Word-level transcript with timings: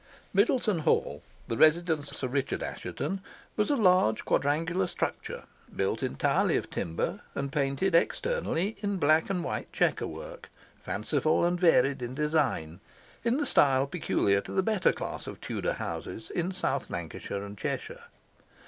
Middleton 0.33 0.79
Hall, 0.79 1.21
the 1.47 1.55
residence 1.57 2.09
of 2.09 2.17
Sir 2.17 2.27
Richard 2.27 2.63
Assheton, 2.63 3.21
was 3.55 3.69
a 3.69 3.75
large 3.75 4.25
quadrangular 4.25 4.87
structure, 4.87 5.43
built 5.75 6.01
entirely 6.01 6.57
of 6.57 6.71
timber, 6.71 7.21
and 7.35 7.51
painted 7.51 7.93
externally 7.93 8.75
in 8.81 8.97
black 8.97 9.29
and 9.29 9.43
white 9.43 9.71
checker 9.71 10.07
work, 10.07 10.49
fanciful 10.81 11.45
and 11.45 11.59
varied 11.59 12.01
in 12.01 12.15
design, 12.15 12.79
in 13.23 13.37
the 13.37 13.45
style 13.45 13.85
peculiar 13.85 14.41
to 14.41 14.51
the 14.53 14.63
better 14.63 14.91
class 14.91 15.27
of 15.27 15.39
Tudor 15.39 15.73
houses 15.73 16.31
in 16.31 16.51
South 16.51 16.89
Lancashire 16.89 17.43
and 17.43 17.55
Cheshire. 17.55 18.05